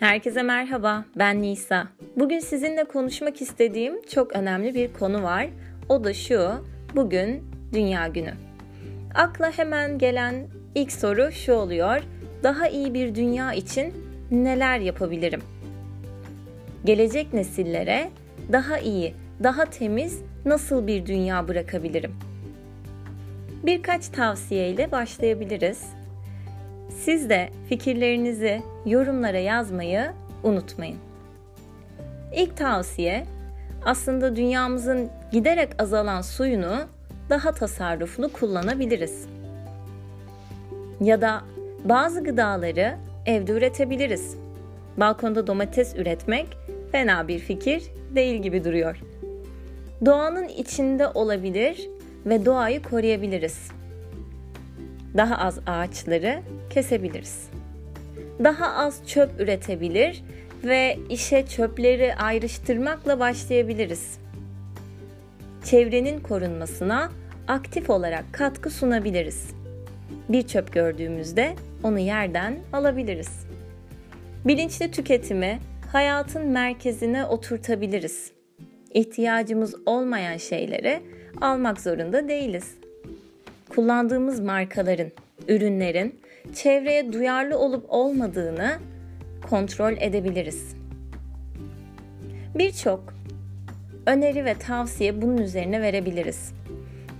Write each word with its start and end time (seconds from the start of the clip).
Herkese 0.00 0.42
merhaba, 0.42 1.04
ben 1.18 1.42
Nisa. 1.42 1.88
Bugün 2.16 2.38
sizinle 2.38 2.84
konuşmak 2.84 3.42
istediğim 3.42 4.02
çok 4.02 4.36
önemli 4.36 4.74
bir 4.74 4.92
konu 4.92 5.22
var. 5.22 5.46
O 5.88 6.04
da 6.04 6.14
şu, 6.14 6.50
bugün 6.96 7.44
Dünya 7.72 8.08
Günü. 8.08 8.32
Akla 9.14 9.58
hemen 9.58 9.98
gelen 9.98 10.46
ilk 10.74 10.92
soru 10.92 11.32
şu 11.32 11.52
oluyor. 11.52 12.02
Daha 12.42 12.68
iyi 12.68 12.94
bir 12.94 13.14
dünya 13.14 13.52
için 13.52 13.94
neler 14.30 14.78
yapabilirim? 14.78 15.40
Gelecek 16.84 17.34
nesillere 17.34 18.10
daha 18.52 18.78
iyi, 18.78 19.14
daha 19.42 19.64
temiz 19.64 20.22
nasıl 20.44 20.86
bir 20.86 21.06
dünya 21.06 21.48
bırakabilirim? 21.48 22.16
Birkaç 23.64 24.08
tavsiyeyle 24.08 24.92
başlayabiliriz. 24.92 25.82
Siz 27.06 27.30
de 27.30 27.48
fikirlerinizi 27.68 28.62
yorumlara 28.86 29.38
yazmayı 29.38 30.12
unutmayın. 30.42 30.96
İlk 32.34 32.56
tavsiye 32.56 33.26
aslında 33.84 34.36
dünyamızın 34.36 35.10
giderek 35.32 35.68
azalan 35.82 36.20
suyunu 36.20 36.76
daha 37.30 37.52
tasarruflu 37.52 38.32
kullanabiliriz. 38.32 39.26
Ya 41.00 41.20
da 41.20 41.42
bazı 41.84 42.24
gıdaları 42.24 42.96
evde 43.26 43.52
üretebiliriz. 43.52 44.36
Balkonda 44.96 45.46
domates 45.46 45.94
üretmek 45.96 46.46
fena 46.92 47.28
bir 47.28 47.38
fikir 47.38 47.82
değil 48.14 48.42
gibi 48.42 48.64
duruyor. 48.64 49.00
Doğanın 50.04 50.48
içinde 50.48 51.08
olabilir 51.08 51.88
ve 52.26 52.44
doğayı 52.44 52.82
koruyabiliriz 52.82 53.70
daha 55.16 55.38
az 55.38 55.58
ağaçları 55.66 56.42
kesebiliriz. 56.70 57.48
Daha 58.44 58.72
az 58.72 59.06
çöp 59.06 59.40
üretebilir 59.40 60.22
ve 60.64 60.98
işe 61.10 61.46
çöpleri 61.46 62.14
ayrıştırmakla 62.14 63.20
başlayabiliriz. 63.20 64.18
Çevrenin 65.64 66.20
korunmasına 66.20 67.10
aktif 67.48 67.90
olarak 67.90 68.24
katkı 68.32 68.70
sunabiliriz. 68.70 69.50
Bir 70.28 70.42
çöp 70.42 70.72
gördüğümüzde 70.72 71.54
onu 71.82 71.98
yerden 71.98 72.58
alabiliriz. 72.72 73.46
Bilinçli 74.44 74.90
tüketimi 74.90 75.58
hayatın 75.92 76.46
merkezine 76.46 77.24
oturtabiliriz. 77.24 78.32
İhtiyacımız 78.94 79.74
olmayan 79.86 80.36
şeyleri 80.36 81.00
almak 81.40 81.80
zorunda 81.80 82.28
değiliz 82.28 82.74
kullandığımız 83.76 84.40
markaların, 84.40 85.12
ürünlerin 85.48 86.20
çevreye 86.54 87.12
duyarlı 87.12 87.58
olup 87.58 87.84
olmadığını 87.88 88.78
kontrol 89.50 89.92
edebiliriz. 90.00 90.76
Birçok 92.54 93.14
öneri 94.06 94.44
ve 94.44 94.54
tavsiye 94.54 95.22
bunun 95.22 95.36
üzerine 95.36 95.82
verebiliriz. 95.82 96.52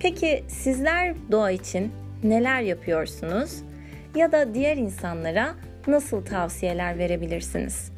Peki 0.00 0.44
sizler 0.48 1.14
doğa 1.30 1.50
için 1.50 1.92
neler 2.24 2.60
yapıyorsunuz 2.60 3.62
ya 4.14 4.32
da 4.32 4.54
diğer 4.54 4.76
insanlara 4.76 5.54
nasıl 5.86 6.24
tavsiyeler 6.24 6.98
verebilirsiniz? 6.98 7.92